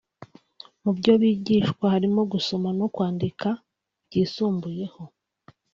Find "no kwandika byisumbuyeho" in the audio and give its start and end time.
2.79-5.01